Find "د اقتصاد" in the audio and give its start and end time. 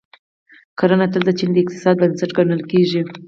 1.53-1.95